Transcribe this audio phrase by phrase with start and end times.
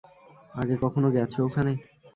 [0.53, 1.73] আগে কখনো গেছ ওখানে?